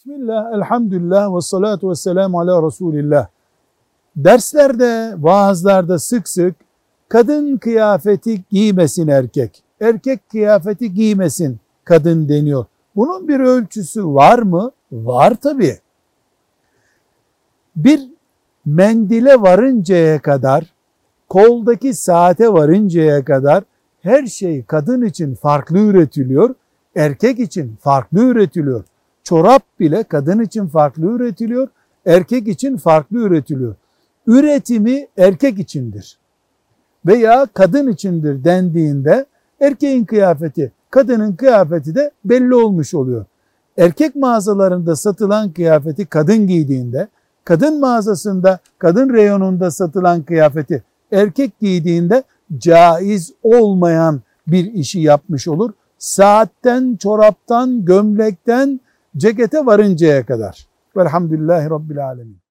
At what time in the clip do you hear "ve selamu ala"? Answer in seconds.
1.90-2.66